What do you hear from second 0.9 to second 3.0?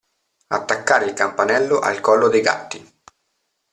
il campanello al collo dei gatti.